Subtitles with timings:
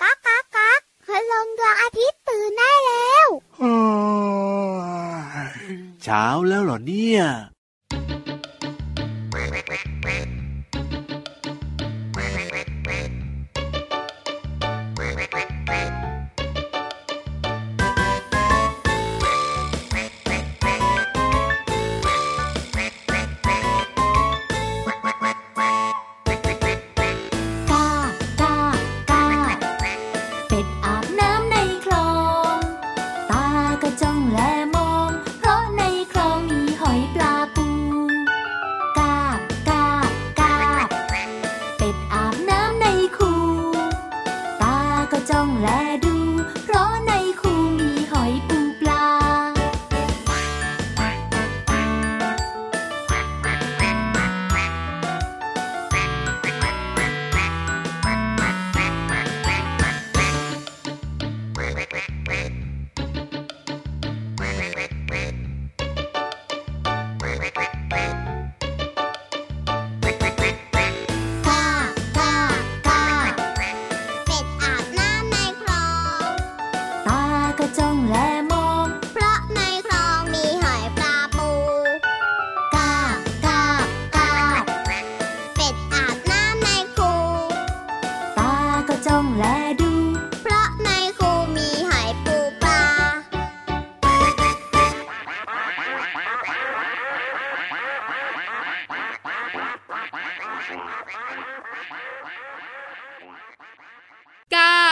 [0.00, 3.28] ก๊ากก๊ากก๊ากคืลงดวงอาทิตย์ตื่นได้แล้ว
[6.02, 7.22] เช้าแล้วเหรอเนี่ย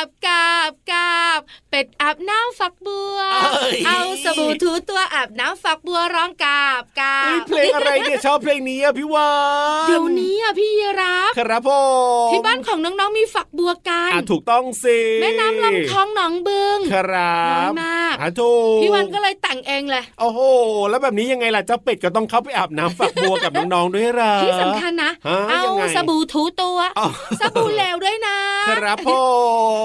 [0.05, 0.34] กาบกาบกาบ
[1.77, 9.31] เป็ดอาบน้ำฝักบัวเอ้ยเอาสบู่ถูตัวอาบน้ำฝักบัวร้องกาบกาเฮ้ยบเพลงอะไรเนี่ยชอบเพลงนี้อะพี่วา
[9.85, 11.71] นเดี๋ยวนี้อะพี่ยีรับครับผ
[12.27, 20.41] มที่บ้านของน้องๆมีฝักบัวกันอะถูกต้องสิแม่น้ำลำคลองหนองบึงครับน้อยมากอะถูกพี่วันก็เลยแต่งเองเลยโอ้โห
[20.91, 27.09] แล้วแบบนี้ยังไงล่ะเจ้าเป็ดก็ต้องเข้าไปอาบน้ำฝักบัวกับน้องๆด้วยเหรอที่สำคัญนะฮะเอายังไงสบู่ถูตัวอ๋อ
[27.41, 28.37] สบู่เหลวด้วยนะ
[28.69, 29.11] ครับผ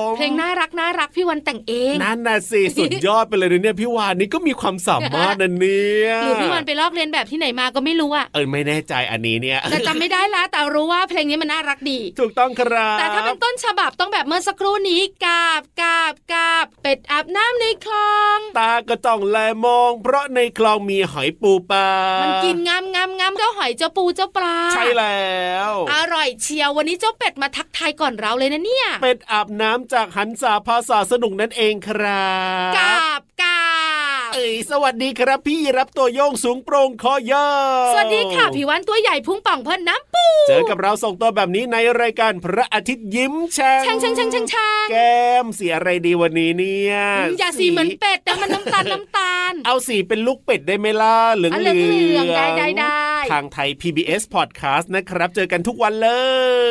[0.07, 21.90] มเพลงน่ารักน่ารักพี่วันแต่งเองนั่นน่ะสิสุดยอดไปเลยเนี่ยพี่วานนี่ก็มีความสามารถนะเนี่ยหรือพี่วันไปลอกเรียนแบบที่ไหนมาก็ไม่รู้อะเออไม่แน่ใจอันนี้เนี่ยแต่จำไม่ได้ละแต่รู้ว่าเพลงนี้มันน่ารักดี ถูกต้องครับแต่ถ้าเป็นต้นฉบับต้องแบบเมื่อสักครู่นี้กาบกาบกาบเป็ดอาบน้ำในคลอง ตาก็ต้องแลมอง เพราะในคลองมีหอยปูปลา
[22.22, 25.34] มัมันกินงามงามงามเจ้าหอยเจ้าปูเจ้าปลาใช่แล้
[25.69, 32.34] วอร่อยเชียววันนี้เจ้าเป็ดมาทักทายก่อนเราเลยนะเนี่ย เป็ดอาบน้ำจากหันสาภาษาสนุกนั่นเองครั
[32.69, 33.88] บกับกาบ
[34.35, 37.50] เอ้ยสวัสดีครับพี่รับตัวโยงสูงโปร่งคอยา
[37.85, 46.95] วสวัสดีค่ะผิววันตัวใหญ่พุงป่องเพ่นน้ำปูเจอกับเราส่งตัวแบบนี้ในรายการพระอาทิตย์ยิ้มแฉ่งช่างช่างช่างช่างช่างแก้มสีอะไรดีวันนี้เนี่ย
[47.40, 56.09] อย่าสีเหมือนเป็ดแต่มันน้ำตาลน้ำตาล เอาสีเป็นลูกเป็ดได้ไหมล่ะเหลืองอะเหลืเหลืองๆได้ได้ได้ทางไทย PBS Podcast นะครับ เจอกันทุกวันเล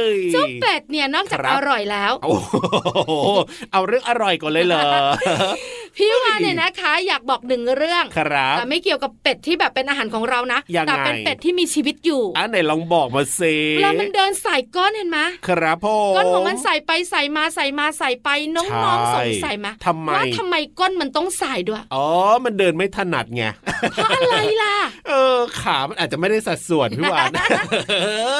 [0.08, 2.54] ยเจ้าเป็ดเนี่ยนอกจากครับอร่อยแล้วโอ้โห
[3.72, 4.82] เอาเรื่องอร่อยก่อนเลยเหรอ
[5.96, 22.06] พี่วานเนี่ยนะคะ อยากบอกหนึ่งเรื่องครับแต่ไม่เกี่ยวกับเป็ดที่แบบเป็นอาหารของเรานะยังไงแต่เป็นเป็ดที่มีชีวิตอยู่อันไหนลองบอกมาสิเวลามันเดินใส่ก้อนเห็นไหมครับพ่อก้นของมันใส่ไปใส่มาใส่มาใส่ไปน้องๆสใช่งสัยไหมทำไมว่าทำไมก้นมันต้องใส่ด้วยอ๋อ
[22.44, 23.44] มันเดินไม่ถนัดไง
[23.92, 24.76] เพราะอะไรล่ะ
[25.08, 27.32] เออขามันอาจจะไม่ได้สัดส่วนพี่วาน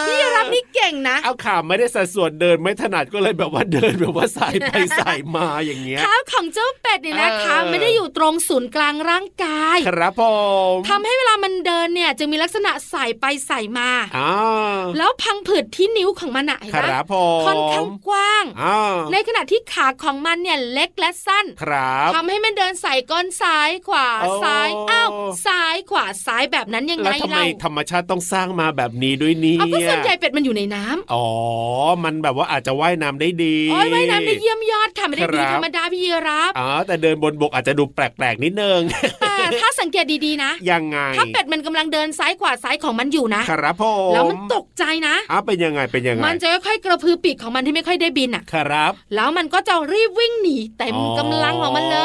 [0.09, 10.23] พี่รับนี่เก่งนะ เอาขาไม่ได้สัดส่วนเดินไม่ถนัดก็เลยแบบว่าเดินแบบว่าสายไปสายมาอย่างเงี้ยเท้าของเจ้าเป็ดเนี่ยนะคะเออไม่ได้อยู่ตรงศูนย์กลางร่างกาย ครับผ
[10.73, 14.33] มทำให้เวลามันเดินเนี่ยจึงมีลักษณะใส่ไปใส่มาอ่า
[14.99, 25.11] แล้วพังผืดที่นิ้วของมันอะเห็นคไหมรับผมค่อนข้างกว้างอ่าในขณะที่ขาของมันเนี่ยเล็กและสั้นครับทำให้มันเดินใส่ก้นซ้ายขวาโอ้ซ้ายอ้าว
[25.47, 31.27] ซ้ายขวาซ้ายแบบนั้นยังไงแล้วทำไมเล่าธรรมชาติต้องสร้างมาแบบนี้ด้วยเนี่เอาก็ส่วนใหญ่ยเป็ดมันอยู่ในน้ำอ๋อ
[32.05, 38.81] มันแบบว่าอาจจะว่ายน้ำได้ดีโอ้ยว่ายน้ำได้เยี่ยมยอดค่ะไม่ได้ดีครับธรรมดาพี่รับอ๋อแต่เดินบนบกอาจจะดูแปลกๆนิดนึง
[39.39, 51.99] แต่ถ้าสังเกตดีๆนะยังไงถ้าเป็ดมันกำลังเดินซ้ายขวาซ้ายของมันอยู่นะครับผมแล้วมันตกใจนะอ้าวเป็นยังไงเป็นยังไงมันจะค่อยๆกระพือปีกของมันที่ไม่ค่อยได้บินอะครับ แล้วมันก็จะรีบวิ่งหนีเต็มกำลังของมันเล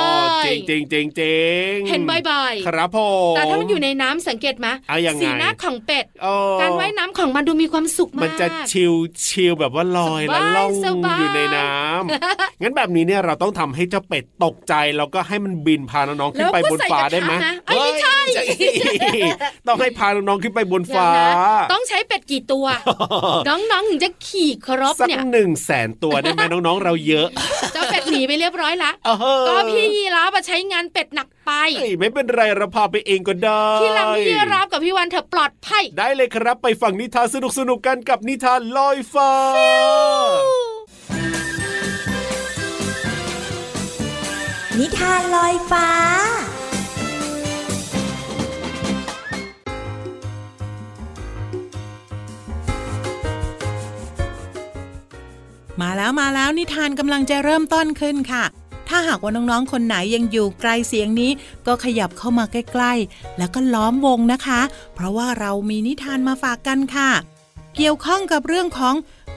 [0.43, 1.37] ยจริงจริงจริงจริ
[1.71, 2.99] งเห็นบ่อยครับผ
[3.31, 6.31] มๆแต่ถ้ามันอยู่ในน้ำสังเกตไหมเอายังไงสีหน้าของเป็ดโอ้
[6.61, 8.93] การว่ายน้ำของมันดูมีความสุขมากมันจะชิล
[9.27, 18.55] ชิลแบบว่าลอยสบายแล้วล่องสบายอยู่ในน้ำงั้นแบบนี้เนี่ยเราต้องทำให้เจ้าเป็ดตกใจแล้วก็ให้มันบินพาน้องๆขึ้นไปแล้วบก็นใส่ฟ้ากระได้ไหมทะนะเอ้ยไม่ใช่เฮ้
[19.17, 19.21] ย
[19.67, 21.27] ต้องให้พาน้องๆขึ้นไปบนเดี๋ยวฟ้านะ
[21.73, 22.65] ต้องใช้เป็ดกี่ตัว
[23.49, 27.27] น้องๆถึงจะขี่ครบสักเนี่ยหนึ่งแสนตัวได้ไหมน้องๆ เราเยอะ
[27.73, 29.09] เจ้าเป็ดหนีไปเรียบร้อยละเอ
[29.41, 37.35] อก็พี่ยีราฟอะใช้งานเป็ดหนักไปเอ้ยไม่เป็นไรเราพาไปเองก็ได้ที่หลังพี่ยีราฟกับพี่วันเธอปลอดภัย ได้เลยครับไปฟังนิทานส
[37.69, 39.31] นุกๆกันกับนิทานลอยฟ้า
[44.79, 45.87] นิทานลอยฟ้า
[55.97, 58.43] แล้วมาแล้วนิทานกำลังจะเริ่มต้นขึ้นค่ะ
[58.89, 61.31] ถ้าหากว่าน้องๆ คนไหนยังอยู่ไกลเสียงนี้
[61.67, 64.61] ก็ขยับเข้ามาใกล้ๆ แล้วก็ล้อมวงนะคะ
[64.95, 67.09] เพราะว่าเรามีนิทานมาฝากกันค่ะ
[67.75, 68.95] เกี่ยวข้องกับเรื่องของ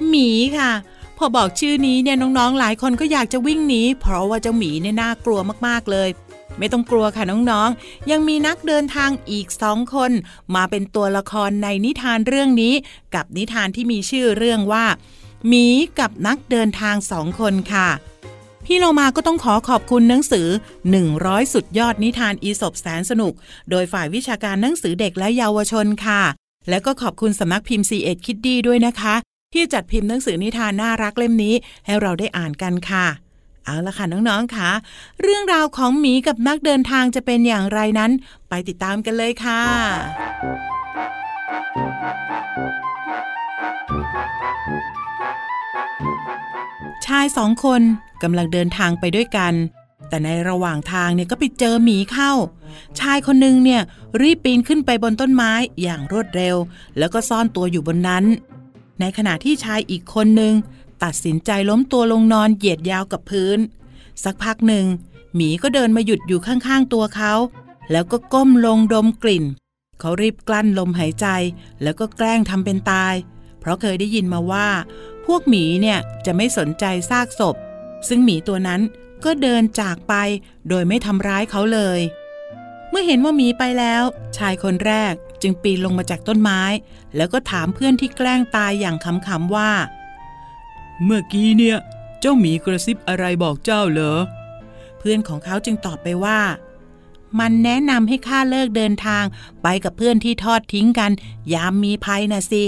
[0.09, 0.73] หมีค่ะ
[1.19, 6.09] พอบอกชื่อนี้เนี่ยน้องๆ หลายคนก็อยากจะวิ่งหนีเพราะว่าเจ้าหมีเนี่ยน่ากลัวมากๆเลย
[6.59, 10.13] ไม่ต้องกลัวค่ะน้องๆ ยังมีนักเดินทางอีกสองคน
[10.55, 12.75] มาเป็นตัวละครในนิทานเรื่องนี้
[13.15, 14.85] กับนิทานที่มีชื่อเรื่องว่า
[15.49, 15.67] หมี
[15.99, 17.89] กับนักเดินทางสองคนค่ะ
[18.65, 20.49] พี่เรามาก็ต้องขอขอบคุณหนังสือ
[21.01, 23.33] 100 สุดยอดนิทานอีสบแสนสนุก
[23.71, 26.23] โดยฝ่ายวิชาการหนังสือเด็กและเยาวชนค่ะ
[26.69, 29.15] และก็ขอบคุณสำนักพิมพ์ C ีเอ็ดคิดดีด้วยนะคะ
[29.55, 31.55] ที่จัดพิมพ์หนังสือนิทานน่ารักเล่มนี้
[31.87, 33.07] ให้เราได้อ่านกันค่ะ
[33.65, 34.71] เอาละค่ะน้องๆค่ะ
[35.23, 38.11] เรื่องราวของหมีกับนักเดินทางจะเป็นอย่างไรนั้น
[38.49, 39.63] ไปติดตามกันเลยค่ะ
[47.05, 47.83] ชายสองคน
[48.23, 49.55] กำลังเดินทางไปด้วยกัน
[50.09, 52.33] แต่ในระหว่างทางเนี่ยก็ไปเจอหมีเข้า
[53.01, 53.83] ชายคนหนึ่งเนี่ย
[54.21, 55.53] รีบปีนขึ้นไปบนต้นไม้
[55.83, 56.57] อย่างรวดเร็ว
[56.99, 58.25] แล้วก็ซ่อนตัวอยู่บนนั้น
[59.01, 60.55] ในขณะที่ชายอีกคนหนึ่ง
[61.05, 63.59] ตัดสินใจล้มตัวลงนอนเหยียดยาวกับพื้น
[64.25, 64.87] สักพักหนึ่ง
[65.35, 67.33] หมีก็เดินมาหยุดอยู่ข้างๆตัวเขา
[67.91, 69.45] แล้วก็ก้มลงดมกลิ่น
[70.01, 71.27] เขารีบกลั้นลมหายใจ
[71.83, 73.15] แล้วก็แกล้งทำเป็นตาย
[73.61, 74.69] เพราะเคยได้ยินมาว่า
[75.27, 77.57] พวกหมีเนี่ยจะไม่สนใจซากศพ
[78.09, 78.81] ซึ่งหมีตัวนั้น
[79.25, 80.15] ก็เดินจากไป
[80.69, 82.01] โดยไม่ทำร้ายเขาเลย
[82.91, 84.03] เมื่อเห็นว่าหมีไปแล้ว
[84.37, 85.13] ชายคนแรก
[85.43, 86.61] จึงปีนลงมาจากต้นไม้
[87.17, 88.97] แล้วก็ถามเพื่อนที่แกล้งตายอย่าง
[89.27, 89.71] ขำๆว่า
[91.05, 91.79] เมื่อกี้เนี่ย
[92.21, 94.19] เจ้าหมีกระซิบอะไรบอกเจ้าเหรอ
[94.99, 96.41] เพื่อนของเขาจึงตอบไปว่า
[97.39, 99.25] มันแนะนำให้ข้าเลิกเดินทาง
[99.63, 101.11] ไปกับเพื่อนที่ทอดทิ้งกัน
[101.55, 102.65] ยามมีภัยนะสิ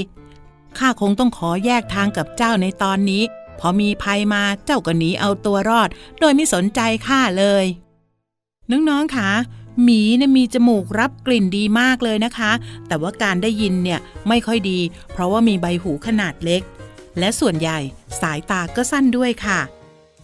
[0.78, 3.22] ข้าคงต้องขอแยกทางกับเจ้าในตอนนี้
[3.60, 5.88] พอมีภัยมาเจ้าก็หนีเอาตัวรอด
[6.20, 7.64] โดยไม่สนใจข้าเลย
[8.70, 9.30] น้องๆคะ
[9.82, 12.52] หมีเนี่ยมีจมูกรับกลิ่นดีมากเลยนะคะ
[12.86, 14.78] แต่ว่าการได้ยินเนี่ยไม่ค่อยดี
[15.12, 16.62] เพราะว่ามีใบหูขนาดเล็ก
[17.18, 17.78] และส่วนใหญ่
[18.20, 19.60] สายตาก็สั้นด้วยค่ะ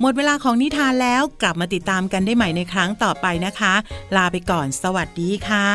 [0.01, 3.75] หมดเวลาของนิทานแล้วกลับมาติดตามกันได้ใหม่ในครั้งต่อไปนะคะ
[4.17, 5.69] ลาไปก่อนสวัสดีค่ะ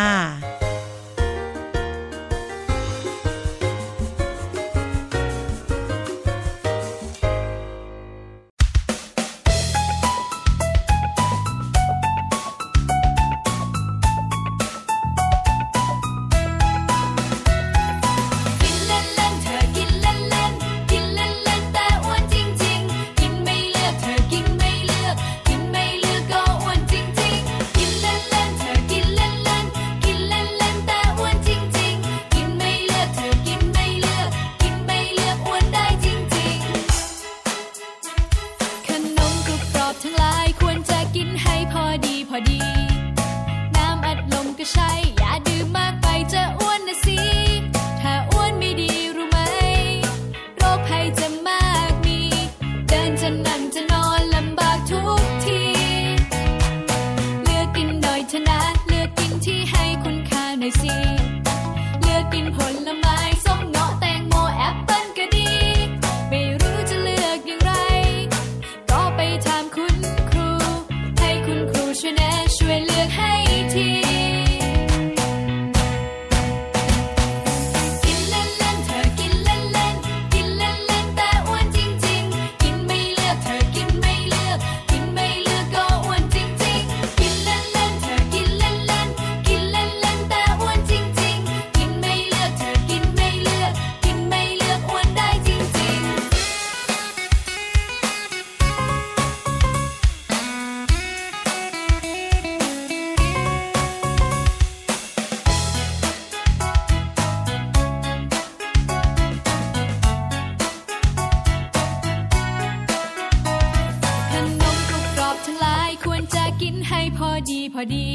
[117.80, 118.10] อดี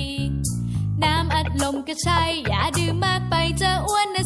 [1.04, 4.23] น้ำอัดลมก็ใช่ อย่าดื่มมากไปจะอ้วนนะ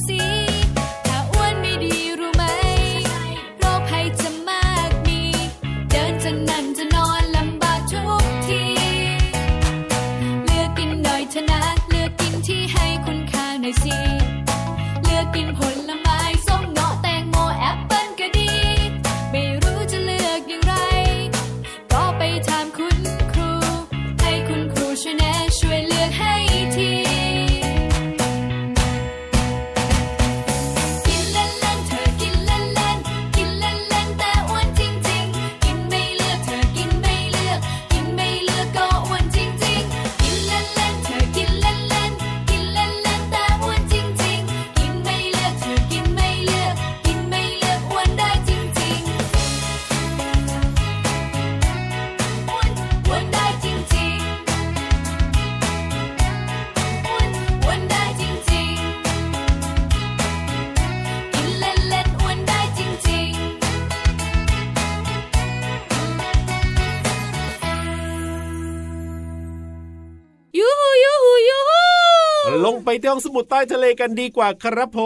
[73.00, 75.00] ที่ห้องสมุดใต้ทะเลกันดีกว่าครับผ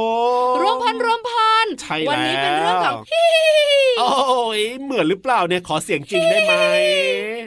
[0.52, 1.32] มรวมพลรวมพ
[1.64, 4.12] ลใช่วันี้เป็นเรื่องของแล้วฮิฮิฮิฮิโอ้
[4.58, 6.54] ยเหมือนหรือเปล่าเนี่ยขอเสียงจริงได้ไหม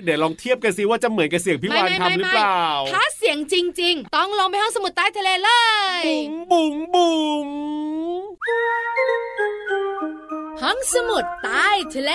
[0.03, 5.49] เดี๋ยวลองเทียบกันสิว่าจะเหมือนกับเสียงพี่วานทำหรือเปล่า ถ้าเสียงจริง ๆ ต้องลงไปห้องสมุดใต้ทะเลเล
[5.99, 7.47] ยบุ๋งบุ๋งบุ๋ง
[10.61, 12.11] ห้องสมุดใต้ทะเล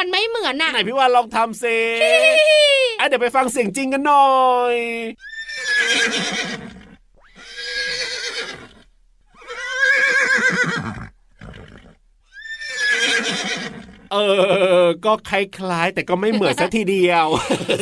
[0.00, 1.78] วันไม่เหมือนน่ะไหนพี่วานลองทำซิ
[2.98, 4.30] อะเดี๋ยวไปฟังเสียงจริงกันหน่อ
[4.72, 4.74] ย
[14.12, 14.16] เอ
[14.59, 14.59] อ
[15.06, 17.26] ก็คล้ายๆ แต่ก็ไม่เหมือนสัทีเดียว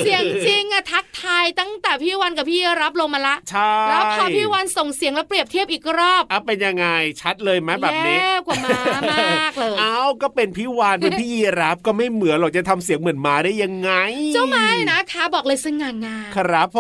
[0.05, 6.87] เสียงจริงอะทักทายตั้งแต่พี่วันกับพี่รับลงมาละใช่แล้วพอพี่วันส่งเสียงแล้วเปรียบเทียบอีกรอบอะเป็นยังไง
[7.21, 8.81] ชัดเลยไหมแบบนี้แย่กว่าม้า
[9.13, 13.91] มากเลยเอ้าก็เป็นพี่วานเป็นพี่ยีรับก็ไม่เหมือนหรอกจะทำเสียงเหมือนหมาได้ยังไง
[14.35, 16.79] เจ้าไม้นะคะบอกเลยสง่างามครับผ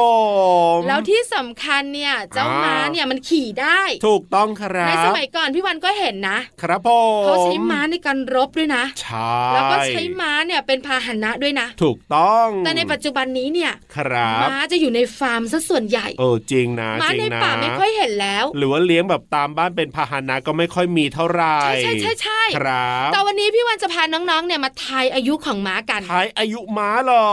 [0.76, 6.90] มแล้วที่สำคัญเนี่ยเจ้าม้าเนี่ยมันขี่ได้ ถูกต้องครัในบสมัยก่อนพี่วันก็เห็นนะครับผ
[7.21, 27.28] มเขาใช้ม้าในการรบด้วยนะใช่แล้วก็ใช้ม้าเนี่ยเป็นพาหนะด้วยนะ ถูกต้อง แต่ในปัจจุบันนี้เนี่ย ครับม้าจะอยู่ในฟาร์มซะส่วนใหญ่เออจริงนะม้าจริงในนะป่าไม่ค่อยเห็นแล้ว หรือว่าเลี้ยงแบบตามบ้านเป็นพาหนะก็ไม่ค่อยมีเท่าไหร่ใช่ใช่ใช่ใช่ครับแต่วันนี้พี่วันจะพาน้องๆเนี่ยมาทายอายุของม้ากันทายอายุม้าเหรอ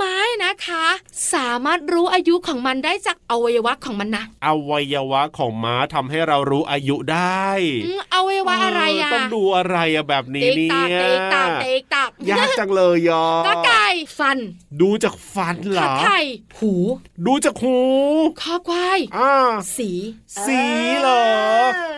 [0.00, 0.14] ม้า
[0.44, 0.86] นะคะ
[1.34, 7.48] สามารถรู้อายุของมันได้จากอวัยวะของมันนะอวัยวะของม้าทำให้เรารู้อายุได้
[7.84, 13.86] อืมอวัยวะอะไรอะเต้องดูอะไรอะแบบนี้ติ๊กเนี่ตักยติ๊กตักติ๊กตัก ยากจังเลยยอก็ไก่
[14.18, 14.38] ฟัน
[14.80, 16.18] ดูจากฟันเหรขาอไข่
[16.58, 16.72] หู
[17.26, 17.78] ดูจากหู
[18.40, 19.32] คอควายอ่า
[19.76, 19.90] สี
[20.46, 20.62] สี
[21.00, 21.22] เหรอ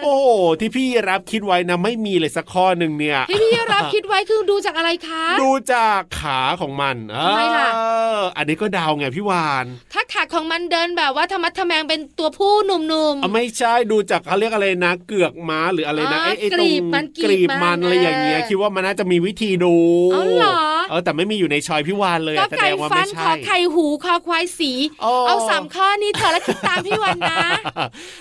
[0.03, 0.29] โอ้โห
[0.61, 7.81] ที่พี่รับคิดไว้นะไม่มีเลยสักข้อหนึ่งเนี่ยที่พี่รับคิดไว้คือดูจากอะไรคะ ดูจากขาของมันทำไมล่ะเอ
[8.19, 12.83] ออันนี้ก็เดาไงพี่วาน ถ้าขาของมันเดินแบบว่าธรรมะทะแมงเป็นตัวผู้หนุ่ม
[13.23, 19.75] เอาไม่ใช่ดูจากเขาเรียกอะไรนะ เกือกม้าหรืออะไรนะอ๋อไอ้ไอ้ตรงกรีบมันกรีบกรีบมันมันอะไรอย่างเงี้ยเออคิดว่ามันน่าจะมีวิธีดู
[20.15, 24.73] อ๋อเหรอ เออแต่ไม่มีอยู่ในชอยพี่วานเลยๆก็อะแสไก่ดงว่าฟัไม่นคใช่อไข่หูคอควายสี
[25.03, 27.39] โอ้เอาสามข้อนี้เธอแล้วคิดตามพี่วันนะ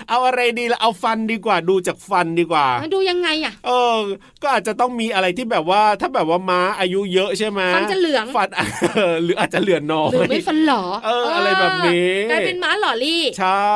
[0.09, 3.97] เอาอะไรดีละเอาฟันดีกว่าดูจากฟันดีกว่ามาดูยังไงอะเออ
[4.41, 13.71] ก็อาจจะต้องมีอะไรที่แบบว่าถ้าแบบว่าม้าอายุเยอะใช่ไหมฟันจะเหลืองฟันเออหรืออาจจะเหลือนน้อยหรือไม่ฟันหลอเอออะไรแบบนี้กลายเป็นม้าหล่อลี่ใช่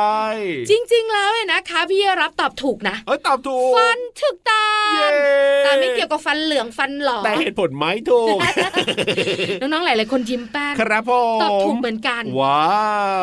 [0.70, 5.08] จริง ๆ แล้วเนี่ยนะคะพี่รับตอบถูกนะเออตอบถูกฟันถูกตาเย้
[5.64, 8.38] แต่ไม่เกี่ยวกับฟันเหลืองฟันหลอแต่เหตุผลไม่ถูก
[9.60, 12.66] น้องๆหลายๆคนยิ้มแป้นครับผมตอบถูกเหมือนกัน ว้า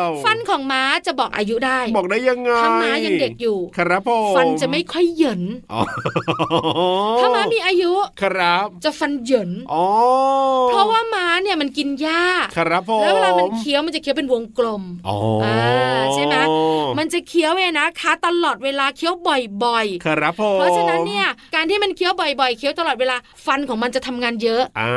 [0.08, 5.42] วฟันของม้าจะบอกอายุได้ บอกได้ยังไงถ้าม้ายังเด็กอยู่ ครับผมฟันจะไม่ค่อยเหยิน
[5.72, 5.80] อ๋อ
[7.20, 7.92] ถ้าม้ามีอายุ
[8.22, 9.86] ครับ จะฟันเหยินอ๋อ
[10.68, 12.22] เพราะว่าม้าเนี่ยมันกินหญ้า
[12.56, 15.56] ครับผมแล้วเวลามันเคี้ยวมันจะเคี้ยวเป็นวงกลมอ๋ออา
[16.14, 16.36] ใช่ไหม
[16.98, 23.16] มันจะเคี้ยวเองนะคะตลอดเวลาเคี้ยวบ่อยครับผมๆเพราะฉะนั้นเนี่ยการที่มันเคี้ยวบ่อยๆเคี้ยวตลอดเวลา
[23.46, 24.90] ฟันของมันจะทำงานเยอะอ่า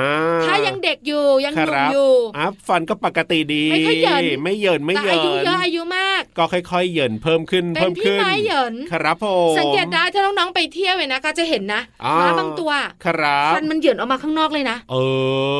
[0.57, 12.71] ถ้ายังเด็กอยู่ยังหคนุ่มรับอยู่อะฟันก็ปกติดี ไม่ค่อยเหยินไม่เหยินไม่แต่เหยิอายุนเยอะอายุมาก ก็ค่อยๆเหยินเพิ่มขึ้นเป็นเพิ่มพี่ขึ้นไม้เหยินครับผมสังเกตได้ถ้าน้องๆไปเที่ยวเนี่ยนะก็จะเห็นนะอ่าม้าบางตัว
[13.05, 14.95] ครับฟันมันเหยินออกมาข้างนอกเลยนะเอ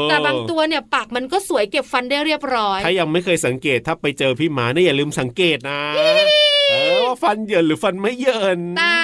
[0.03, 6.01] อแต่บางตัวเนี่ยปากมันก็สวยเก็บฟันได้เรียบร้อย ถ้ายังไม่เคยสังเกตถ้าไปเจอพี่หมาเนี่ยอย่าลืมสังเกตนะเอ
[6.45, 6.46] อ
[7.03, 8.95] ว่าฟันเหยินหรือฟันไม่เหยินแต่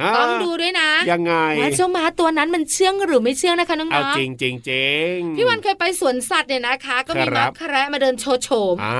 [0.00, 8.98] อ่าต้องดูด้วยนะ ยังไงว่าเจ้าม้าตัวนั้นมันเชื่องหรือไม่เชื่องนะคะน้เอาองจริงจริงจริงๆพี่วันเคยไปสวนสัตว์เนี่ยนะคะ ก็มีครัม้าบแคระมาเดินโชว์โฉมอ่า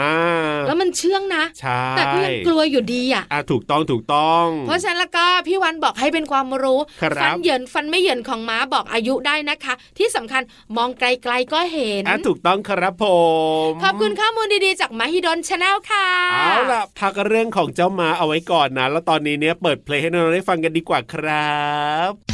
[0.66, 10.42] แล้วมันเชื่องนะใช่แต่ก็ยังกลัวอยู่ดีอะอะถูกต้องถูกต้อง เพราะฉะนั้นแล้วก็พี่วันบอกให้เป็นความรู้ครับฟัเหยินฟันไม่เหยินของม้าบอกอายุได้นะคะ ที่สำคัญ
[10.76, 13.04] มองไกลๆก็เห็นอะถูกต้องครับผ
[13.68, 21.56] มขอบคุณข้อมูลดีๆจากมาฮิดอนชาแนลค่ะเอาล่ะพักเรื่องของเจ้าม้าเอาไว้ก่อนนะ แล้วตอนนี้เนี่ยเปิดเพลงให้น้องๆได้ฟังกันดีกว่าครั
[22.10, 22.31] บ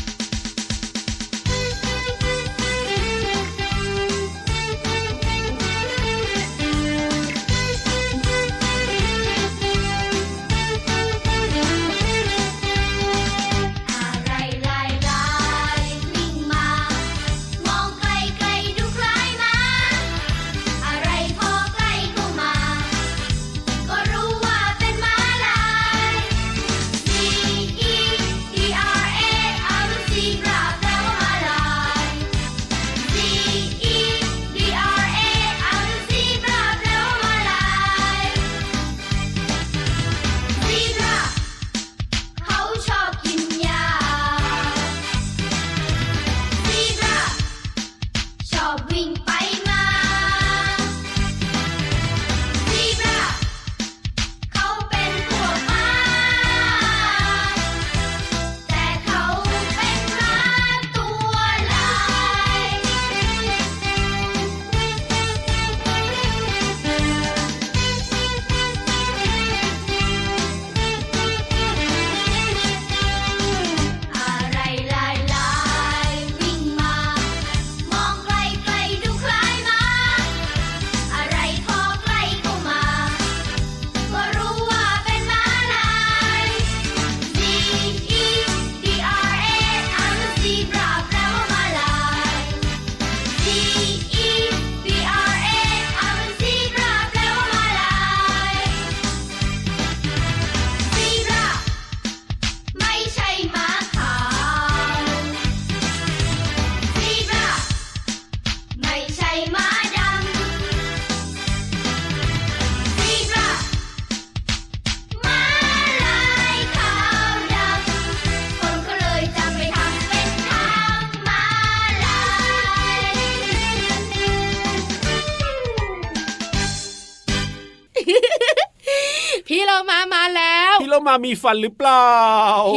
[131.29, 132.09] มามีฟันหรือเปล่า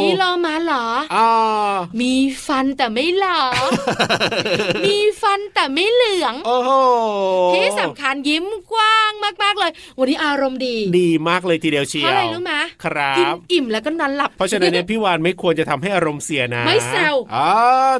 [0.00, 1.30] พี่เรามาเหรออ่า
[2.00, 2.14] มี
[2.46, 3.40] ฟันแต่ไม่หลอ
[4.84, 6.70] มีฟันแต่ไม่เหลืองโอ้โห
[7.54, 9.11] ที่สำคัญยิ้มกว้าง
[9.42, 12.52] มากๆเลย วันนี้อารมณ์ดี ดีมากเลยทีเดียวเชีเพยวราะอะไรรู้ไหม
[12.84, 17.48] ครักินบอิ่มแล้วก็นอนหลับ เพราะฉะนั้นเนี่ยพี่วานไม่ควรจะทำให้อารมณ์เสียนะ ไม่แซวอ่า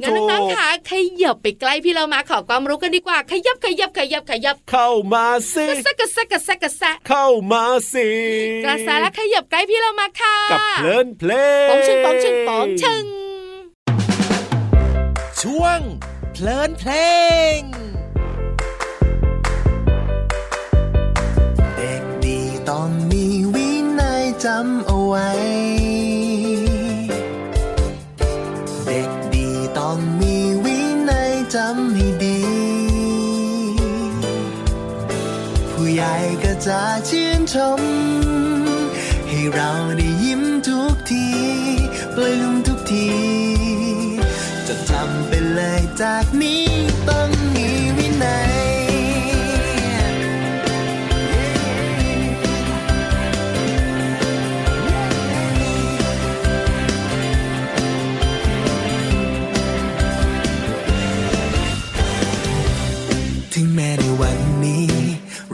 [0.01, 8.09] งั้นถูกน้องๆค่ะขยับไปใกล้พี่เรามาขอความรู้กันดีกว่า ขยับขยับขยับขยับ เข้ามาสิกระแซะกระแซะกระแซะกระแซะเข้ามาสิ
[8.65, 11.31] กระแซะแล้วขยับใกล้พี่เรามาค่ะกับเพลินเพล
[11.65, 13.05] งปองชึงปองชึงปองชึง
[15.43, 15.81] ช่วง
[16.33, 16.91] เพลินเพล
[17.59, 17.61] ง
[22.77, 25.31] ต้องมีวินัยจำเอาไว้
[28.85, 30.79] เด็กดีต้องมีวิ
[31.11, 32.41] นัยจำให้ดี
[35.71, 37.81] ผู้ใหญ่ก็จะชื่นชม
[39.29, 41.29] ให้เราได้ยิ้มทุกที
[42.15, 43.09] ปลื้มทุกที
[44.67, 46.62] จะจำไปเลยจากนี้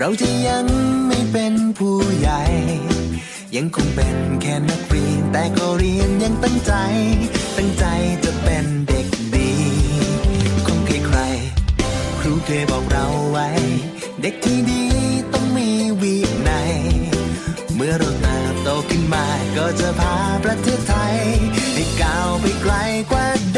[0.08, 0.66] เราจะยัง
[1.08, 2.42] ไม่เป็นผู้ใหญ่
[3.56, 6.72] ยังคงเป็นแค่นักเรียน แต่ก็เรียนอยังตั้งใจ
[7.56, 7.84] ตั้งใจ
[8.24, 9.50] จะเป็นเด็กดี
[10.66, 13.48] คงใครๆครูเคยบอกเราไว้
[14.22, 14.84] เด็กที่ดี
[15.32, 15.68] ต้องมี
[16.02, 16.16] วิ
[16.48, 16.72] นัย
[17.74, 21.16] เมื่อเราเติบโตขึ้นมาก็จะพาประเทศไทย
[21.74, 22.74] ให้ก้าวไปไกล
[23.10, 23.57] กว่าเด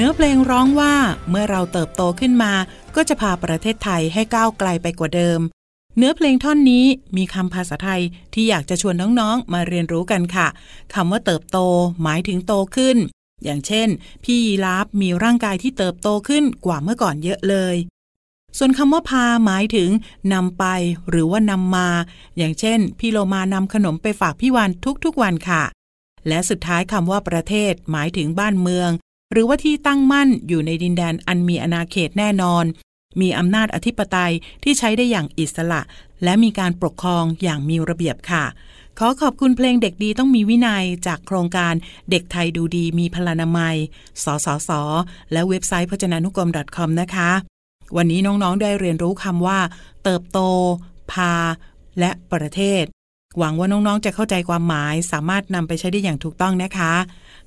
[0.00, 0.94] เนื้อเพลงร้องว่า
[1.30, 2.52] เมื่อเราเติบโตขึ้นมา
[2.96, 5.40] ก็จะพาประเทศไทยให้ก้าวไกลไปกว่าเดิม
[5.96, 6.84] เนื้อเพลงท่อนนี้
[7.16, 8.02] มีคำภาษาไทย
[8.34, 10.48] ที่อยากจะชวนน้องๆ มาเรียนรู้กันค่ะ
[10.94, 11.58] คำว่าเติบโต
[12.02, 12.96] หมายถึงโตขึ้น
[13.44, 13.88] อย่างเช่น
[14.24, 17.76] พี่ยีราฟมีร่างกายที่เติบโตขึ้นกว่าเมื่อก่อนเยอะเลย
[18.58, 19.90] ส่วนคำว่าพาหมายถึง
[20.32, 20.64] นำไป
[21.10, 21.88] หรือว่านำมา
[22.38, 24.70] อย่างเช่น พี่โลมานำขนมไปฝากพี่วัน
[25.04, 25.62] ทุกๆวันค่ะ
[26.28, 28.92] และสุดท้ายคำว่าประเทศหมายถึงบ้านเมือง
[29.32, 32.64] หรือว่าที่ตั้งมั่นอยู่ในดินแดนอันมีอาณาเขตแน่นอน
[33.20, 35.80] มีอำนาจอธิปไตยที่ใช้ได้อย่างอิสระ
[36.24, 38.44] และมีการปกครองอย่างมีระเบียบค่ะ
[38.98, 41.74] ขอขอบคุณเพลงเด็กดีต้องมีวินัยจากโครงการ
[42.10, 43.76] เด็กไทยดูดีมีพลานามัย
[44.24, 44.70] สสส
[45.32, 47.30] และเว็บไซต์พจนานุกรม .com นะคะ
[47.96, 49.58] วันนี้น้องๆได้เรียนรู้คำว่า
[50.04, 50.38] เติบโต
[51.12, 51.34] พา
[51.98, 52.84] และประเทศ
[53.38, 56.94] หวังว่าน้องๆจะเข้าใจความหมายสามารถนำไปใช้ได้อย่างถูกต้องนะคะ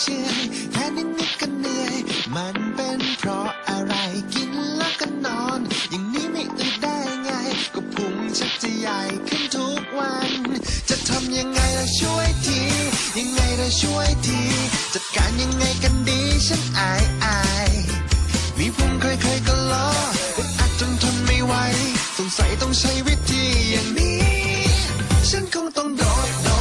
[0.00, 0.28] เชื่อ
[0.72, 1.96] แค่นิดนิดๆก็เหนื่อย
[2.36, 3.94] มันเป็นเพราะอะไร
[4.34, 7.30] กินแล้วก็นอน อย่างนี้ไม่อึดได้ไง
[7.74, 10.30] ก็พุงชักจะใหญ่ขึ้นทุกวัน
[10.88, 12.60] จะทำยังไงล่ะช่วยที
[13.18, 14.40] ยังไงล่ะช่วยที
[14.94, 17.70] จัดการยังไงกันดีฉันอายอาย
[18.58, 19.88] มีพุงเคยเคยๆก็ล้อ
[20.36, 21.54] อึดอัดจนทนไม่ไหว
[22.16, 24.20] สงสัยต้องใช้วิธีอย่างนี้
[25.30, 26.55] ฉันคงต้องโดดโดดโดด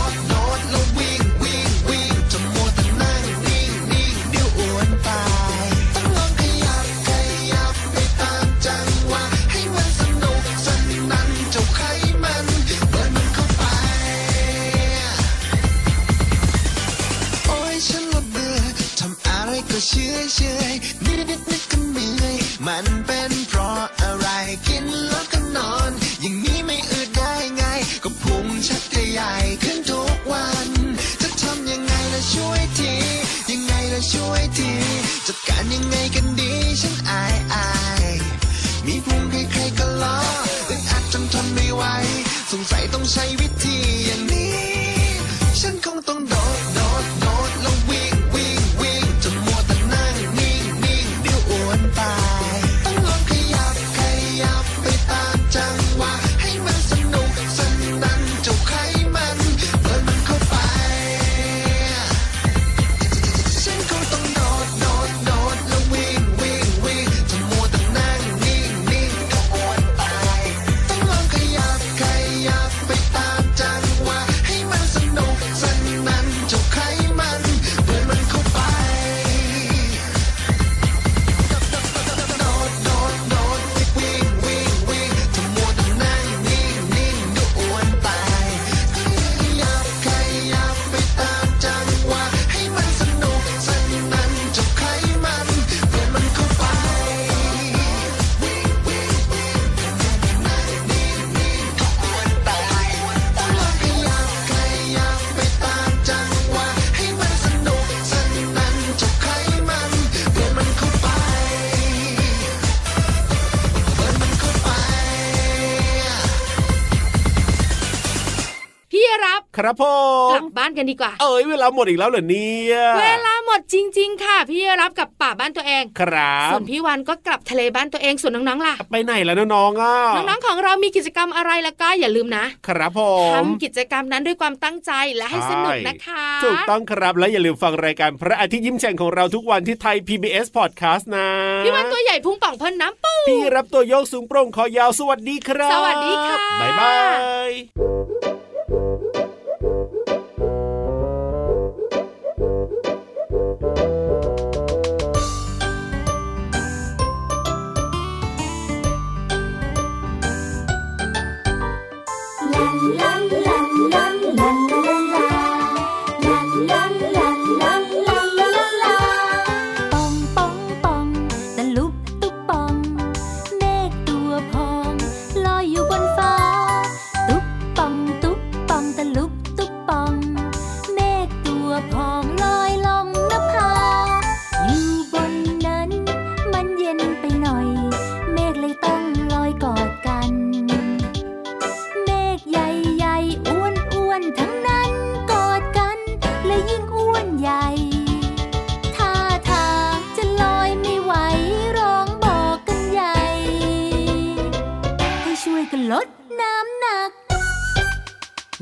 [119.65, 119.86] ครับผ
[120.32, 132.99] กมลับบ้านกันดีกว่า เอ้ยเวลาหมดอีกแล้วเหรอเนี่ยเวลาหมดจริง ๆ ค่ะพี่รับกับป่าบ้านตัวเอง ครับส่วนพี่วันก็กลับทะเลบ้านตัวเองส่วนน้องๆล่ะ ไปไหนแล้วน้องๆอะน้องๆของเรามีกิจกรรมอะไรแล้วก็อย่าลืมนะ ครับผ
[133.30, 141.28] มทำกิจกรรมนั้นด้วยความตั้งใจและให้สนุกนะคะถูกต้องครับและอย่าลืมฟังรายการพระอาทิตย์ยิ้มแฉ่งของเราทุกวันที่ไทย PBS Podcast นะ
[141.65, 146.73] พี่วันตัวใหญ่พุงป่องพ่นน้ำปูพี่รับตัวโยกสูงโปร่งคอยาวสวัสดีครับ สวัสดีค่ะบ๊าย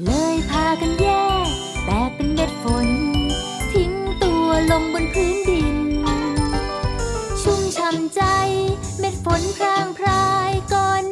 [0.02, 1.08] เลยพากันแย
[1.46, 1.48] ก
[1.86, 2.88] แตกเป็นเม็ดฝน
[3.74, 3.92] ทิ้ง
[4.24, 5.78] ตัวลงบนพื้นดิน
[7.42, 8.22] ชุ่มช่ำใจ
[9.00, 11.04] เม็ดฝนพรางพรายก่อน